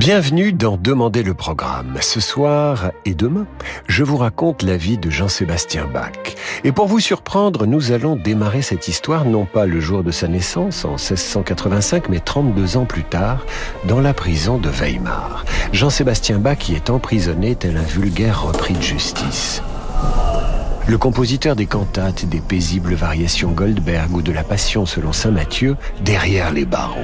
[0.00, 1.98] Bienvenue dans Demandez le programme.
[2.00, 3.46] Ce soir et demain,
[3.86, 6.36] je vous raconte la vie de Jean-Sébastien Bach.
[6.64, 10.26] Et pour vous surprendre, nous allons démarrer cette histoire non pas le jour de sa
[10.26, 13.44] naissance, en 1685, mais 32 ans plus tard,
[13.84, 15.44] dans la prison de Weimar.
[15.74, 19.62] Jean-Sébastien Bach y est emprisonné tel un vulgaire repris de justice.
[20.90, 25.76] Le compositeur des cantates, des paisibles variations Goldberg ou de la Passion selon Saint Matthieu,
[26.00, 26.98] derrière les barreaux.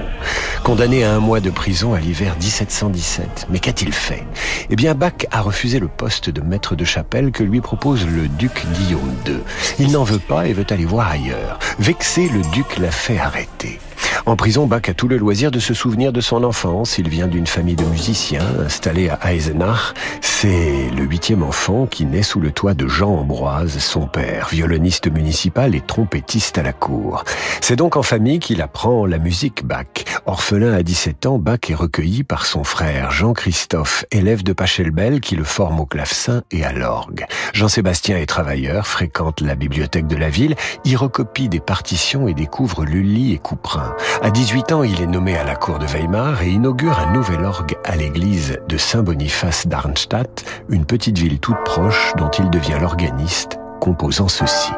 [0.64, 3.46] Condamné à un mois de prison à l'hiver 1717.
[3.48, 4.24] Mais qu'a-t-il fait?
[4.70, 8.26] Eh bien, Bach a refusé le poste de maître de chapelle que lui propose le
[8.26, 9.38] duc Guillaume II.
[9.78, 11.60] Il n'en veut pas et veut aller voir ailleurs.
[11.78, 13.78] Vexé, le duc l'a fait arrêter.
[14.24, 16.98] En prison, Bach a tout le loisir de se souvenir de son enfance.
[16.98, 19.94] Il vient d'une famille de musiciens installée à Eisenach.
[20.20, 25.10] C'est le huitième enfant qui naît sous le toit de Jean Ambroise, son père, violoniste
[25.12, 27.24] municipal et trompettiste à la cour.
[27.60, 29.86] C'est donc en famille qu'il apprend la musique Bach.
[30.24, 35.36] Orphelin à 17 ans, Bach est recueilli par son frère Jean-Christophe, élève de Pachelbel qui
[35.36, 37.26] le forme au clavecin et à l'orgue.
[37.52, 42.84] Jean-Sébastien est travailleur, fréquente la bibliothèque de la ville, y recopie des partitions et découvre
[42.84, 43.94] Lully et Couperin.
[44.22, 47.44] À 18 ans, il est nommé à la cour de Weimar et inaugure un nouvel
[47.44, 53.58] orgue à l'église de Saint-Boniface d'Arnstadt, une petite ville toute proche dont il devient l'organiste,
[53.80, 54.72] composant ceci.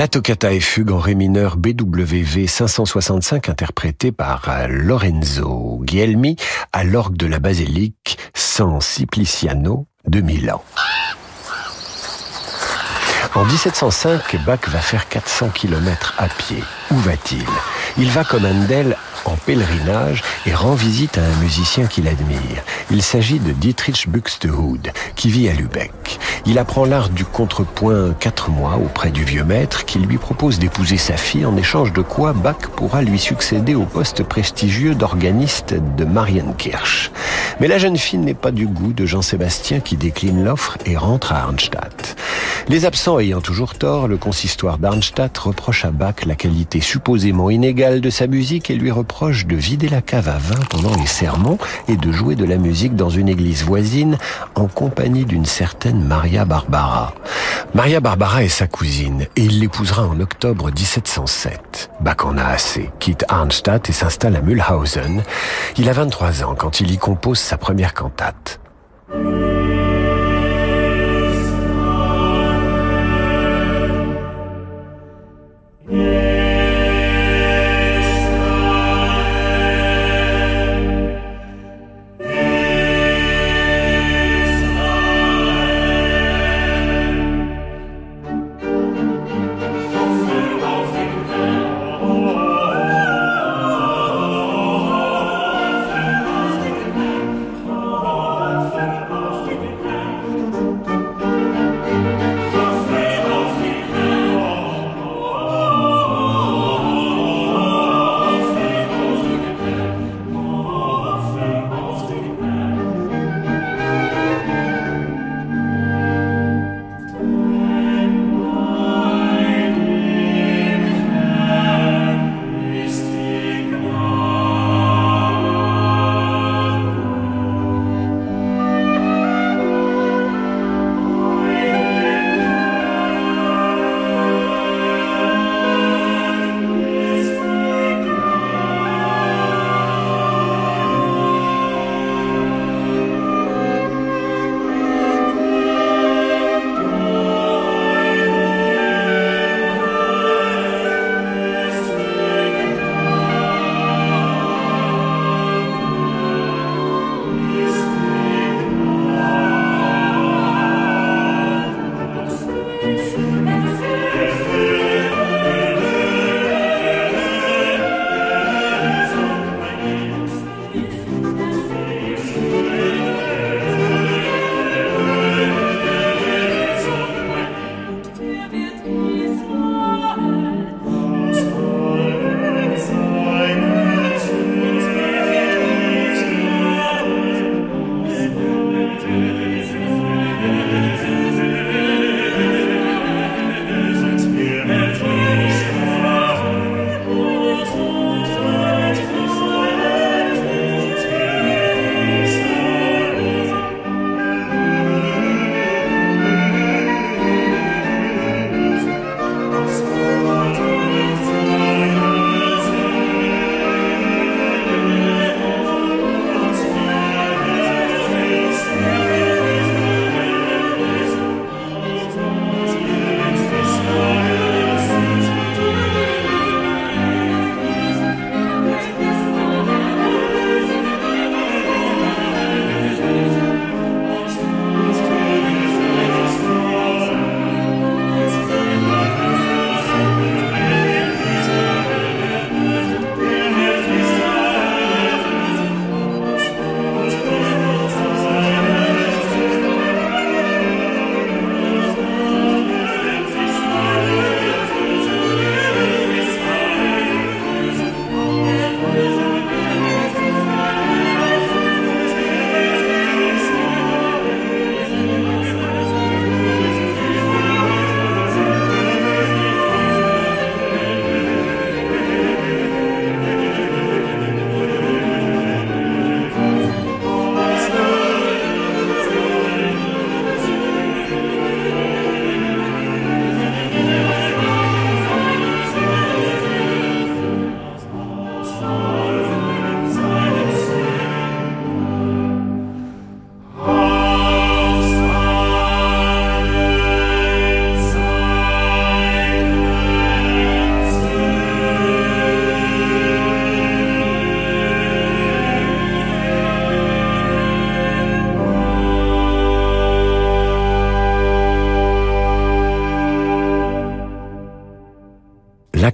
[0.00, 6.36] La toccata et fugue en ré mineur BWV 565 interprétée par euh, Lorenzo Guilhelmi
[6.72, 10.64] à l'orgue de la basilique San Simpliciano de Milan.
[13.34, 16.64] En 1705, Bach va faire 400 km à pied.
[16.90, 17.44] Où va-t-il?
[17.98, 22.62] Il va comme Handel en pèlerinage et rend visite à un musicien qu'il admire.
[22.90, 26.18] Il s'agit de Dietrich Buxtehude, qui vit à Lübeck.
[26.46, 30.96] Il apprend l'art du contrepoint quatre mois auprès du vieux maître qui lui propose d'épouser
[30.96, 36.04] sa fille en échange de quoi Bach pourra lui succéder au poste prestigieux d'organiste de
[36.04, 37.10] Marienkirch.
[37.60, 41.32] Mais la jeune fille n'est pas du goût de Jean-Sébastien qui décline l'offre et rentre
[41.32, 42.16] à Arnstadt.
[42.68, 48.00] Les absents ayant toujours tort, le consistoire d'Arnstadt reproche à Bach la qualité supposément inégale
[48.00, 51.58] de sa musique et lui reproche de vider la cave à vin pendant les sermons
[51.88, 54.16] et de jouer de la musique dans une église voisine
[54.54, 57.12] en compagnie d'une certaine Maria Barbara.
[57.74, 61.90] Maria Barbara est sa cousine et il l'épousera en octobre 1707.
[62.00, 65.22] Bach en a assez, quitte Arnstadt et s'installe à Mühlhausen.
[65.76, 68.58] Il a 23 ans quand il y compose sa première cantate.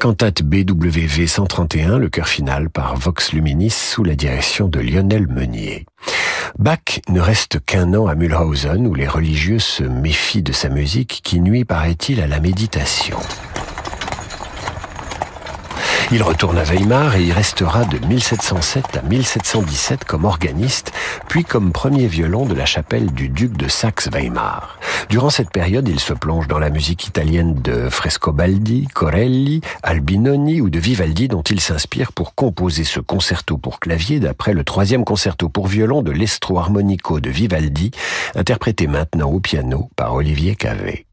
[0.06, 5.84] Cantate BWV 131, le chœur final par Vox Luminis sous la direction de Lionel Meunier.
[6.60, 11.22] Bach ne reste qu'un an à Mühlhausen où les religieux se méfient de sa musique
[11.24, 13.18] qui nuit, paraît-il, à la méditation.
[16.12, 20.92] Il retourne à Weimar et y restera de 1707 à 1717 comme organiste,
[21.28, 24.78] puis comme premier violon de la chapelle du duc de Saxe-Weimar.
[25.08, 30.70] Durant cette période, il se plonge dans la musique italienne de Frescobaldi, Corelli, Albinoni ou
[30.70, 35.48] de Vivaldi dont il s'inspire pour composer ce concerto pour clavier d'après le troisième concerto
[35.48, 37.90] pour violon de l'Estro Armonico de Vivaldi,
[38.36, 41.05] interprété maintenant au piano par Olivier Cavé.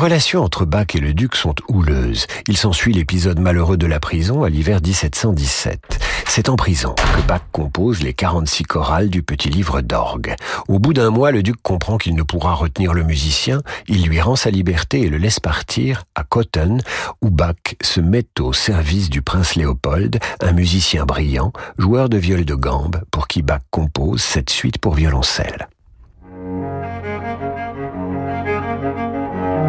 [0.00, 2.26] Relations entre Bach et le duc sont houleuses.
[2.48, 6.00] Il s'ensuit l'épisode malheureux de la prison à l'hiver 1717.
[6.26, 10.34] C'est en prison que Bach compose les 46 chorales du petit livre d'orgue.
[10.68, 13.60] Au bout d'un mois, le duc comprend qu'il ne pourra retenir le musicien.
[13.88, 16.78] Il lui rend sa liberté et le laisse partir à Cotton,
[17.20, 22.46] où Bach se met au service du prince Léopold, un musicien brillant, joueur de viol
[22.46, 25.68] de gambe, pour qui Bach compose cette suite pour violoncelle.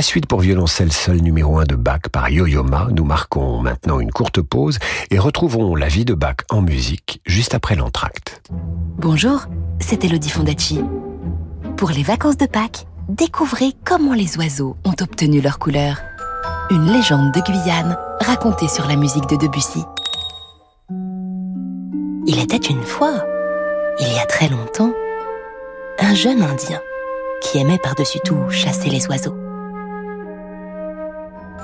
[0.00, 2.88] La suite pour violoncelle seul numéro 1 de Bach par Yo-Yo Ma.
[2.90, 4.78] Nous marquons maintenant une courte pause
[5.10, 8.40] et retrouvons la vie de Bach en musique juste après l'entracte.
[8.96, 9.44] Bonjour,
[9.78, 10.80] c'est Elodie Fondacci.
[11.76, 16.00] Pour les vacances de Pâques, découvrez comment les oiseaux ont obtenu leur couleur.
[16.70, 19.84] Une légende de Guyane racontée sur la musique de Debussy.
[22.26, 23.22] Il était une fois,
[24.00, 24.94] il y a très longtemps,
[25.98, 26.80] un jeune Indien
[27.42, 29.36] qui aimait par-dessus tout chasser les oiseaux.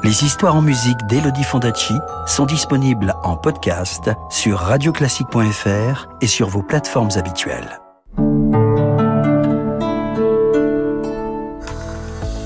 [0.06, 1.94] Les histoires en musique d'Elodie Fondacci
[2.28, 7.80] sont disponibles en podcast sur radioclassique.fr et sur vos plateformes habituelles.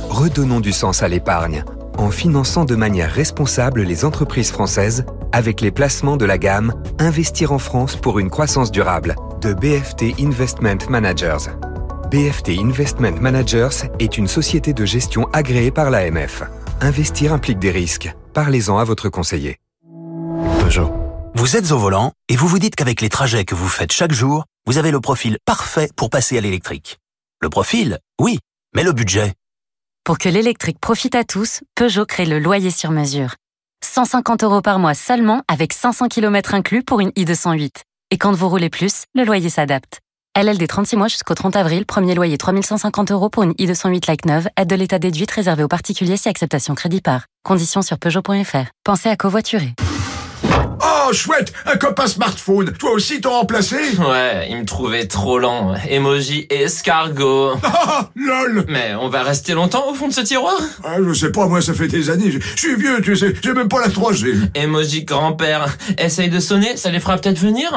[0.09, 1.63] Redonnons du sens à l'épargne
[1.99, 7.53] en finançant de manière responsable les entreprises françaises avec les placements de la gamme Investir
[7.53, 11.51] en France pour une croissance durable de BFT Investment Managers.
[12.11, 16.43] BFT Investment Managers est une société de gestion agréée par l'AMF.
[16.83, 18.11] Investir implique des risques.
[18.33, 19.59] Parlez-en à votre conseiller.
[20.61, 20.91] Peugeot.
[21.35, 24.13] Vous êtes au volant et vous vous dites qu'avec les trajets que vous faites chaque
[24.13, 26.99] jour, vous avez le profil parfait pour passer à l'électrique.
[27.43, 28.39] Le profil, oui,
[28.75, 29.35] mais le budget
[30.05, 33.35] Pour que l'électrique profite à tous, Peugeot crée le loyer sur mesure.
[33.85, 37.83] 150 euros par mois seulement avec 500 km inclus pour une i208.
[38.11, 40.01] Et quand vous roulez plus, le loyer s'adapte.
[40.39, 44.47] LLD 36 mois jusqu'au 30 avril, premier loyer 3150 euros pour une i208 Like 9,
[44.57, 47.25] aide de l'état déduite réservée aux particuliers si acceptation crédit par.
[47.43, 48.71] Conditions sur Peugeot.fr.
[48.85, 49.75] Pensez à covoiturer.
[50.83, 55.75] Oh, chouette Un copain smartphone Toi aussi t'as remplacé Ouais, il me trouvait trop lent.
[55.89, 57.55] Emoji escargot.
[57.65, 60.55] Ah, lol Mais on va rester longtemps au fond de ce tiroir?
[60.85, 62.31] Ah, Je sais pas, moi ça fait des années.
[62.31, 64.51] Je, je suis vieux, tu sais, j'ai même pas la 3G.
[64.55, 65.77] Emoji grand-père.
[65.99, 67.73] Essaye de sonner, ça les fera peut-être venir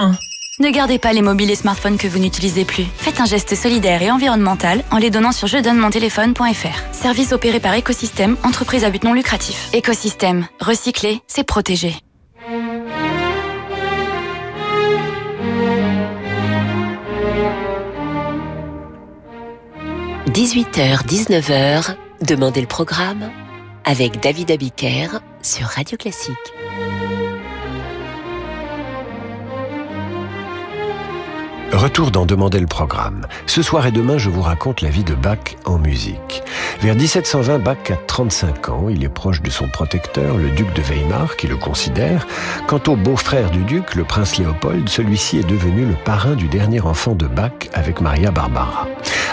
[0.59, 2.85] Ne gardez pas les mobiles et smartphones que vous n'utilisez plus.
[2.97, 6.93] Faites un geste solidaire et environnemental en les donnant sur je donne mon téléphone.fr.
[6.93, 9.69] Service opéré par Écosystème, entreprise à but non lucratif.
[9.73, 11.95] Écosystème, recycler, c'est protéger.–
[20.33, 23.31] 18h, 19h, Demandez le programme
[23.83, 26.37] avec David Abiker sur Radio Classique.
[31.73, 33.25] Retour d'en demander le programme.
[33.47, 36.43] Ce soir et demain, je vous raconte la vie de Bach en musique.
[36.81, 38.89] Vers 1720, Bach a 35 ans.
[38.89, 42.27] Il est proche de son protecteur, le duc de Weimar, qui le considère.
[42.67, 46.79] Quant au beau-frère du duc, le prince Léopold, celui-ci est devenu le parrain du dernier
[46.81, 48.87] enfant de Bach avec Maria Barbara.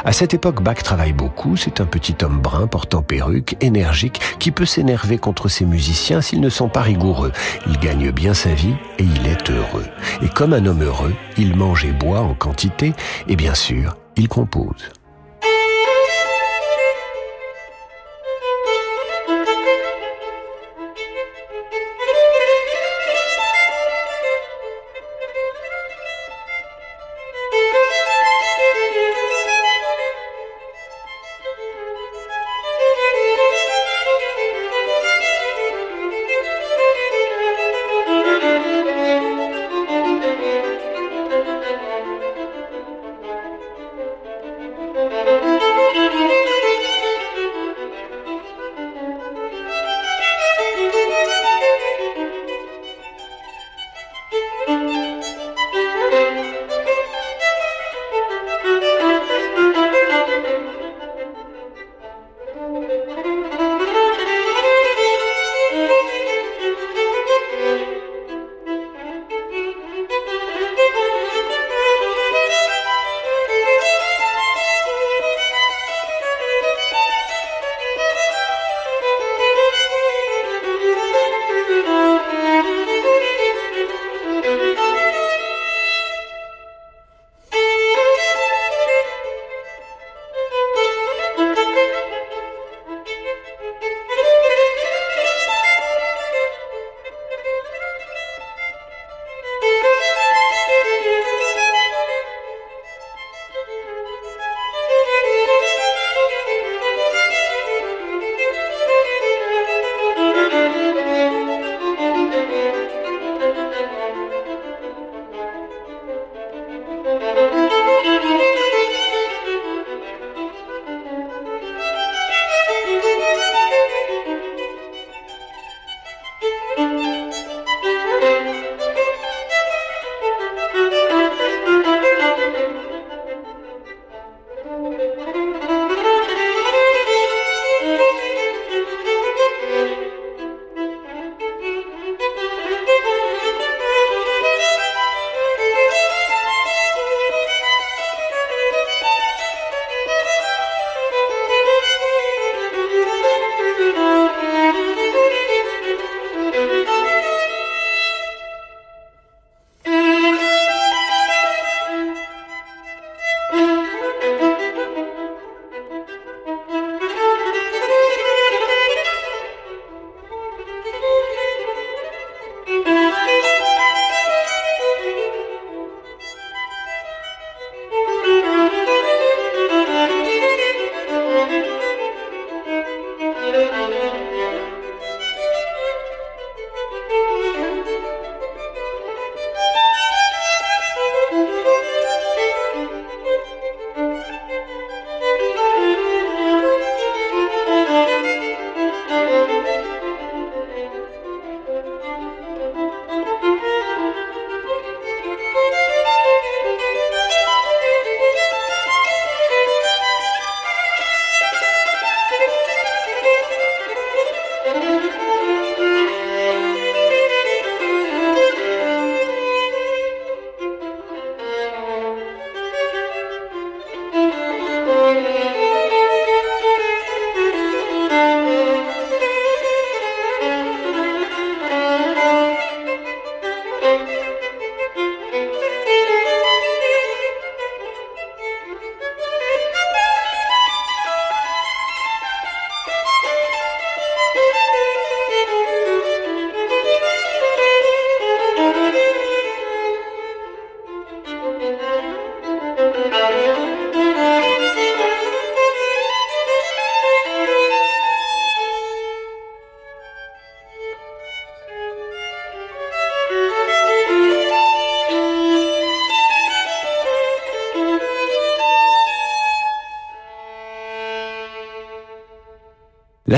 [0.04, 1.56] À cette époque, Bach travaille beaucoup.
[1.58, 6.40] C'est un petit homme brun portant perruque, énergique, qui peut s'énerver contre ses musiciens s'ils
[6.40, 7.32] ne sont pas rigoureux.
[7.66, 9.84] Il gagne bien sa vie et il est heureux.
[10.22, 12.92] Et comme un homme heureux, il mange et boit en quantité
[13.28, 14.90] et bien sûr, il compose.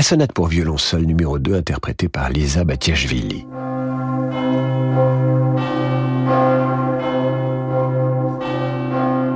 [0.03, 3.47] Sonate pour violon seul numéro 2 interprétée par Lisa Batiashvili.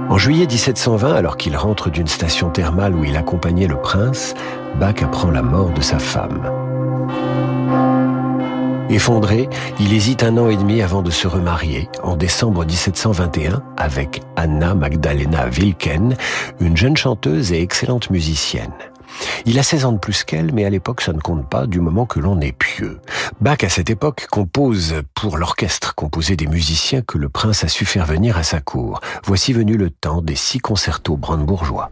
[0.09, 4.33] En juillet 1720, alors qu'il rentre d'une station thermale où il accompagnait le prince,
[4.77, 6.51] Bach apprend la mort de sa femme.
[8.89, 9.47] Effondré,
[9.79, 14.75] il hésite un an et demi avant de se remarier, en décembre 1721, avec Anna
[14.75, 16.17] Magdalena Wilken,
[16.59, 18.73] une jeune chanteuse et excellente musicienne.
[19.49, 21.79] Il a 16 ans de plus qu'elle, mais à l'époque ça ne compte pas du
[21.79, 22.99] moment que l'on est pieux.
[23.39, 27.85] Bach à cette époque compose pour l'orchestre, composé des musiciens que le prince a su
[27.85, 28.99] faire venir à sa cour.
[29.23, 31.91] Voici venu le temps des six concertos brandebourgeois.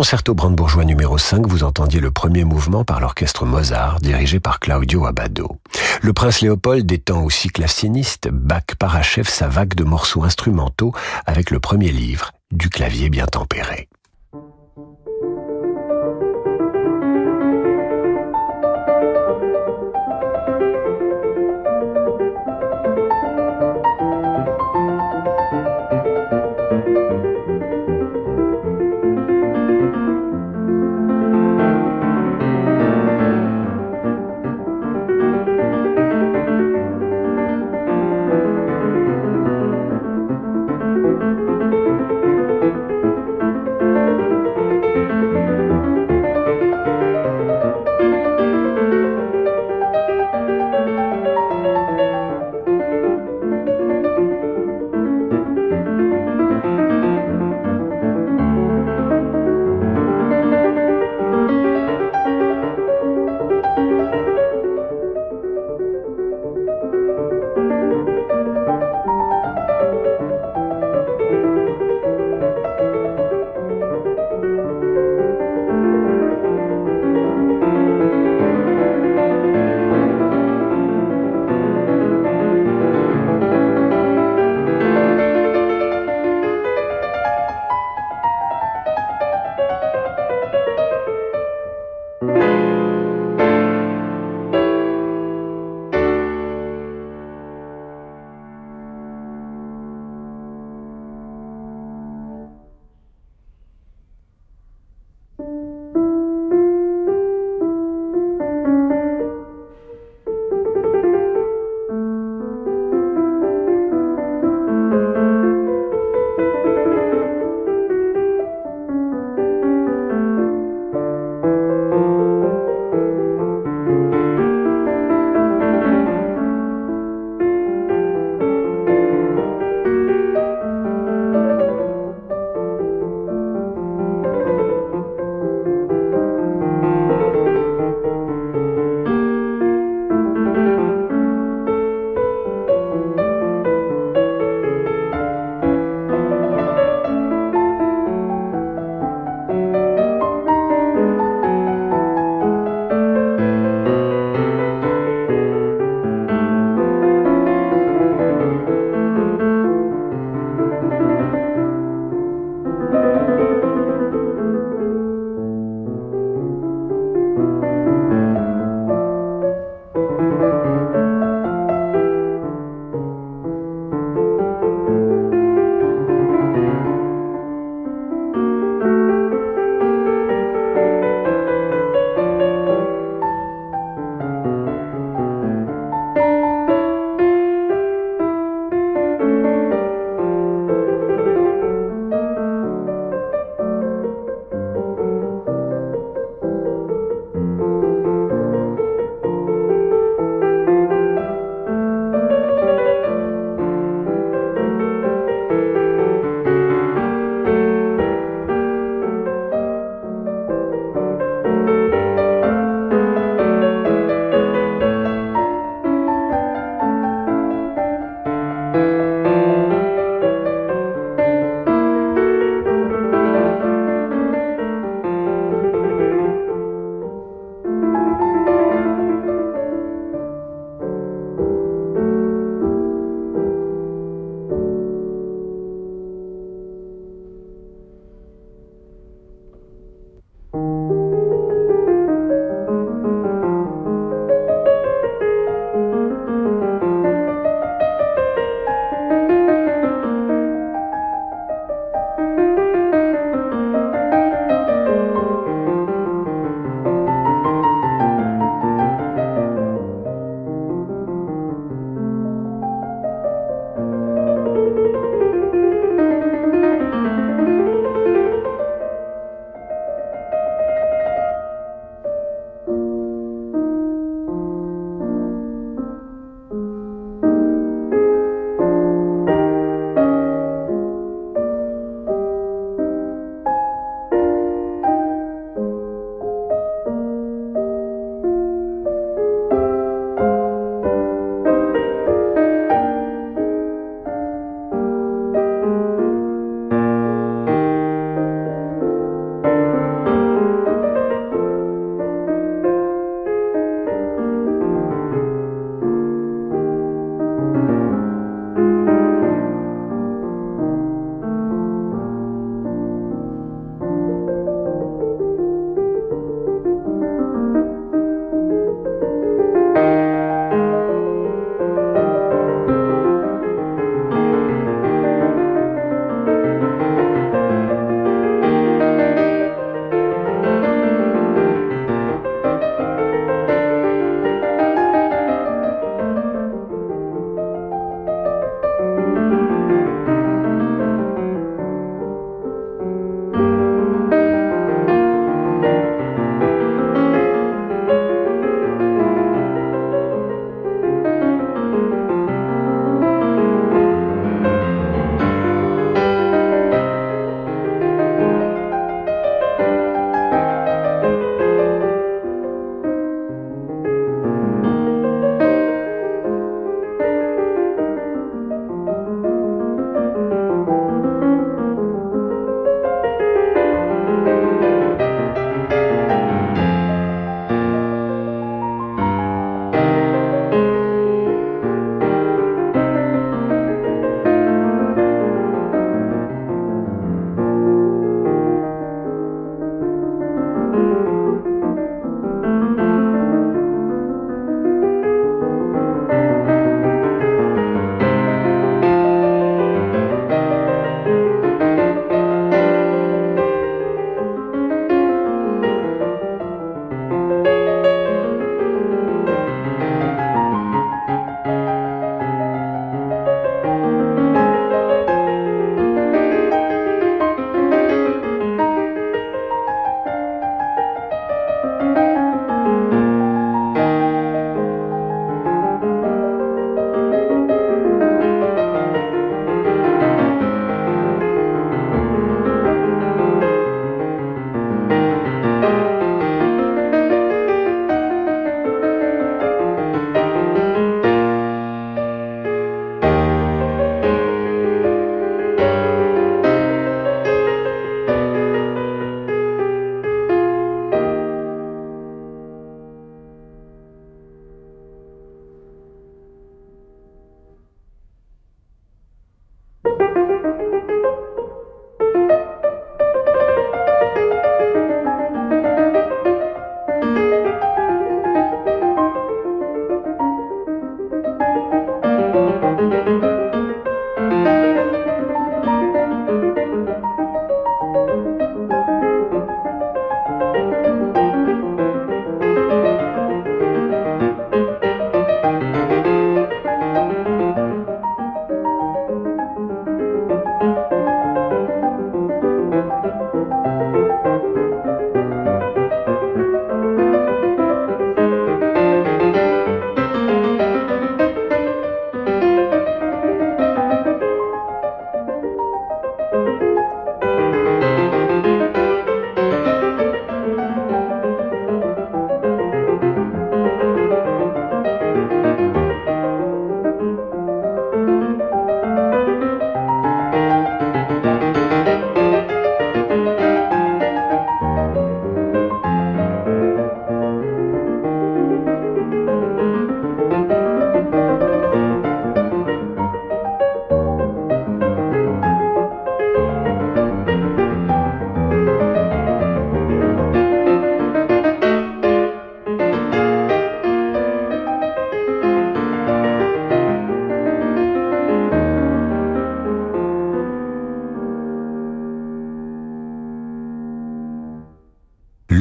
[0.00, 5.04] Concerto brandebourgeois numéro 5, vous entendiez le premier mouvement par l'orchestre Mozart, dirigé par Claudio
[5.04, 5.58] Abbado.
[6.00, 10.94] Le prince Léopold étant aussi claveciniste, Bach parachève sa vague de morceaux instrumentaux
[11.26, 13.90] avec le premier livre, du clavier bien tempéré.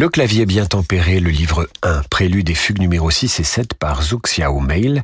[0.09, 4.01] Le clavier bien tempéré, le livre 1, prélude et fugue numéro 6 et 7 par
[4.01, 5.03] Zhou Xiao Mail.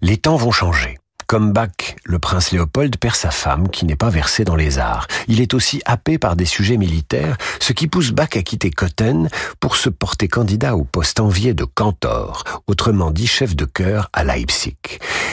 [0.00, 1.00] Les temps vont changer.
[1.26, 5.08] Comme Bach, le prince Léopold perd sa femme qui n'est pas versée dans les arts.
[5.26, 9.28] Il est aussi happé par des sujets militaires, ce qui pousse Bach à quitter Cotten
[9.58, 14.22] pour se porter candidat au poste envié de cantor, autrement dit chef de chœur à
[14.22, 14.76] Leipzig.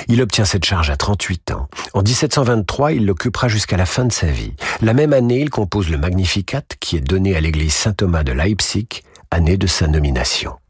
[0.08, 1.68] Il obtient cette charge à 38 ans.
[1.94, 4.54] En 1723, il l'occupera jusqu'à la fin de sa vie.
[4.82, 9.04] La même année, il compose le Magnificat qui est donné à l'église Saint-Thomas de Leipzig,
[9.32, 10.61] année de sa nomination.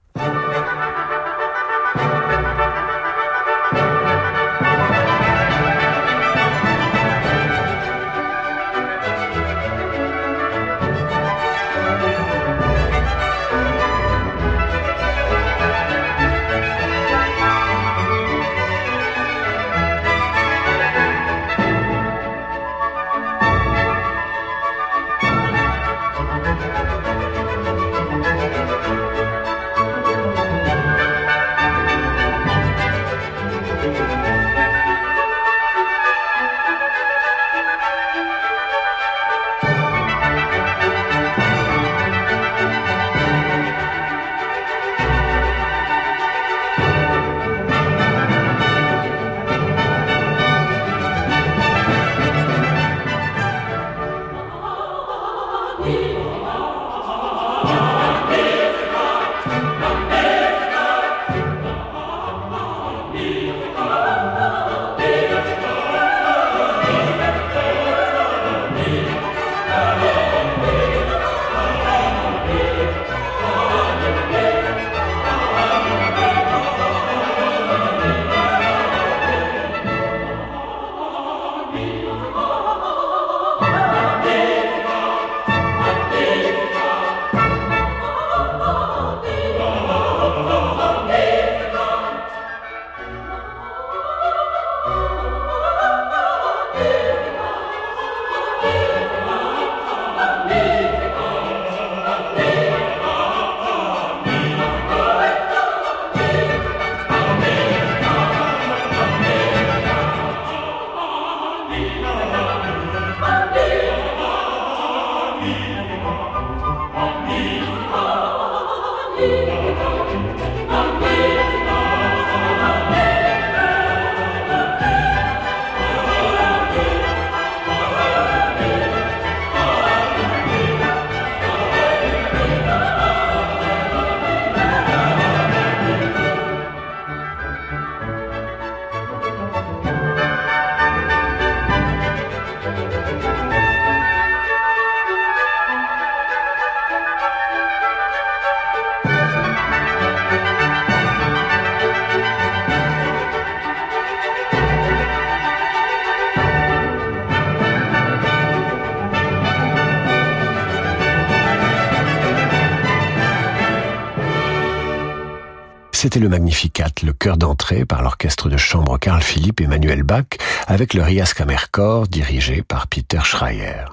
[166.02, 170.26] C'était le Magnificat, le chœur d'entrée par l'orchestre de chambre Carl Philipp Emmanuel Bach
[170.66, 173.86] avec le Rias Kammerchor dirigé par Peter Schreier.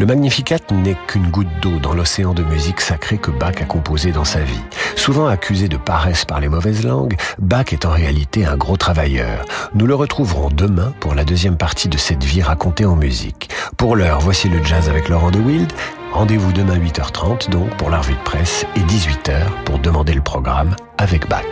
[0.00, 4.12] Le Magnificat n'est qu'une goutte d'eau dans l'océan de musique sacrée que Bach a composé
[4.12, 4.62] dans sa vie.
[4.96, 9.44] Souvent accusé de paresse par les mauvaises langues, Bach est en réalité un gros travailleur.
[9.74, 13.50] Nous le retrouverons demain pour la deuxième partie de cette vie racontée en musique.
[13.76, 15.70] Pour l'heure, voici le jazz avec Laurent de Wild.
[16.14, 20.74] Rendez-vous demain 8h30 donc pour la revue de presse et 18h pour demander le programme
[20.96, 21.44] avec Bach.